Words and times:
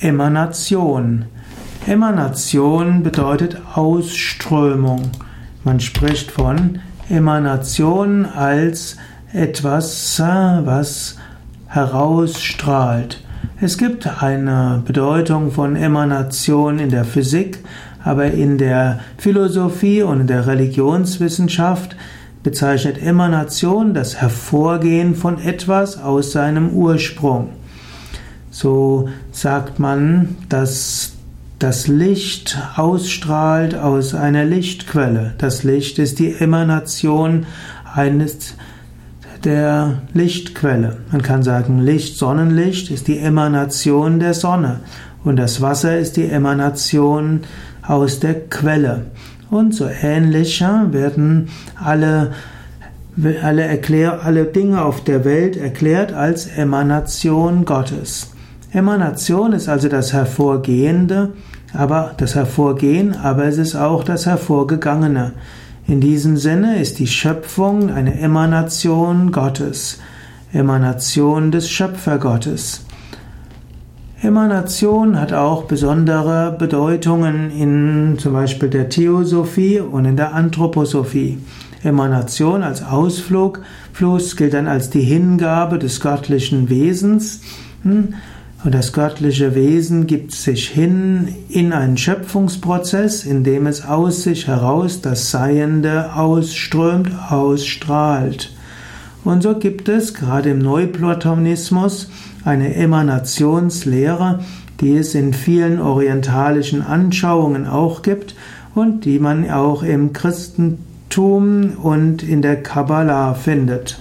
Emanation. 0.00 1.24
Emanation 1.86 3.02
bedeutet 3.02 3.62
Ausströmung. 3.74 5.10
Man 5.64 5.80
spricht 5.80 6.30
von 6.30 6.80
Emanation 7.08 8.26
als 8.26 8.98
etwas, 9.32 10.20
was 10.20 11.16
herausstrahlt. 11.68 13.22
Es 13.58 13.78
gibt 13.78 14.22
eine 14.22 14.82
Bedeutung 14.84 15.50
von 15.50 15.76
Emanation 15.76 16.78
in 16.78 16.90
der 16.90 17.06
Physik, 17.06 17.60
aber 18.04 18.26
in 18.26 18.58
der 18.58 19.00
Philosophie 19.16 20.02
und 20.02 20.20
in 20.20 20.26
der 20.26 20.46
Religionswissenschaft 20.46 21.96
bezeichnet 22.42 23.02
Emanation 23.02 23.94
das 23.94 24.16
Hervorgehen 24.20 25.14
von 25.14 25.40
etwas 25.40 25.98
aus 25.98 26.32
seinem 26.32 26.68
Ursprung. 26.70 27.48
So 28.58 29.10
sagt 29.32 29.80
man, 29.80 30.34
dass 30.48 31.12
das 31.58 31.88
Licht 31.88 32.56
ausstrahlt 32.76 33.74
aus 33.74 34.14
einer 34.14 34.46
Lichtquelle. 34.46 35.34
Das 35.36 35.62
Licht 35.62 35.98
ist 35.98 36.18
die 36.20 36.32
Emanation 36.32 37.44
eines 37.94 38.54
der 39.44 39.98
Lichtquelle. 40.14 40.96
Man 41.12 41.20
kann 41.20 41.42
sagen, 41.42 41.82
Licht, 41.82 42.16
Sonnenlicht 42.16 42.90
ist 42.90 43.08
die 43.08 43.18
Emanation 43.18 44.20
der 44.20 44.32
Sonne 44.32 44.80
und 45.22 45.36
das 45.36 45.60
Wasser 45.60 45.98
ist 45.98 46.16
die 46.16 46.30
Emanation 46.30 47.42
aus 47.82 48.20
der 48.20 48.48
Quelle. 48.48 49.04
Und 49.50 49.74
so 49.74 49.86
ähnlich 49.86 50.62
werden 50.62 51.50
alle 51.78 52.32
alle, 53.42 53.62
erklär, 53.64 54.24
alle 54.24 54.44
Dinge 54.46 54.82
auf 54.82 55.04
der 55.04 55.26
Welt 55.26 55.58
erklärt 55.58 56.14
als 56.14 56.46
Emanation 56.46 57.66
Gottes. 57.66 58.30
Emanation 58.72 59.52
ist 59.52 59.68
also 59.68 59.88
das 59.88 60.12
Hervorgehende, 60.12 61.32
aber 61.72 62.12
das 62.16 62.34
Hervorgehen, 62.34 63.14
aber 63.14 63.44
es 63.44 63.58
ist 63.58 63.76
auch 63.76 64.04
das 64.04 64.26
Hervorgegangene. 64.26 65.32
In 65.86 66.00
diesem 66.00 66.36
Sinne 66.36 66.80
ist 66.80 66.98
die 66.98 67.06
Schöpfung 67.06 67.90
eine 67.90 68.18
Emanation 68.18 69.30
Gottes, 69.30 70.00
Emanation 70.52 71.52
des 71.52 71.70
Schöpfergottes. 71.70 72.84
Emanation 74.20 75.20
hat 75.20 75.32
auch 75.32 75.64
besondere 75.64 76.56
Bedeutungen 76.58 77.50
in 77.50 78.16
zum 78.18 78.32
Beispiel 78.32 78.70
der 78.70 78.88
Theosophie 78.88 79.78
und 79.78 80.06
in 80.06 80.16
der 80.16 80.34
Anthroposophie. 80.34 81.38
Emanation 81.84 82.62
als 82.62 82.82
Ausflug, 82.82 83.60
Fluss 83.92 84.36
gilt 84.36 84.54
dann 84.54 84.66
als 84.66 84.90
die 84.90 85.02
Hingabe 85.02 85.78
des 85.78 86.00
göttlichen 86.00 86.68
Wesens. 86.68 87.42
Und 88.66 88.74
das 88.74 88.92
göttliche 88.92 89.54
Wesen 89.54 90.08
gibt 90.08 90.32
sich 90.32 90.68
hin 90.70 91.28
in 91.48 91.72
einen 91.72 91.96
Schöpfungsprozess, 91.96 93.24
in 93.24 93.44
dem 93.44 93.68
es 93.68 93.86
aus 93.86 94.24
sich 94.24 94.48
heraus 94.48 95.00
das 95.00 95.30
Seiende 95.30 96.12
ausströmt, 96.16 97.12
ausstrahlt. 97.30 98.52
Und 99.22 99.44
so 99.44 99.56
gibt 99.56 99.88
es 99.88 100.14
gerade 100.14 100.50
im 100.50 100.58
Neuplatonismus 100.58 102.10
eine 102.44 102.74
Emanationslehre, 102.74 104.40
die 104.80 104.96
es 104.96 105.14
in 105.14 105.32
vielen 105.32 105.80
orientalischen 105.80 106.82
Anschauungen 106.82 107.68
auch 107.68 108.02
gibt 108.02 108.34
und 108.74 109.04
die 109.04 109.20
man 109.20 109.48
auch 109.48 109.84
im 109.84 110.12
Christentum 110.12 111.74
und 111.80 112.24
in 112.24 112.42
der 112.42 112.64
Kabbalah 112.64 113.34
findet. 113.34 114.00